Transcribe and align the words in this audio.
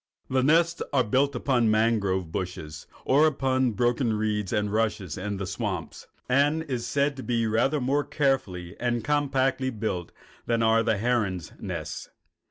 The 0.31 0.41
nest 0.41 0.81
is 0.91 1.03
built 1.11 1.35
upon 1.35 1.65
the 1.65 1.69
mangrove 1.69 2.31
bushes 2.31 2.87
or 3.05 3.27
upon 3.27 3.65
the 3.67 3.75
broken 3.75 4.13
reeds 4.17 4.51
and 4.51 4.73
rushes 4.73 5.15
in 5.15 5.37
the 5.37 5.45
swamps, 5.45 6.07
and 6.27 6.63
is 6.63 6.87
said 6.87 7.15
to 7.17 7.21
be 7.21 7.45
rather 7.45 7.79
more 7.79 8.03
carefully 8.03 8.75
and 8.79 9.03
compactly 9.03 9.69
built 9.69 10.11
than 10.47 10.63
are 10.63 10.81
the 10.81 10.97
herons' 10.97 11.51
nests. 11.59 12.09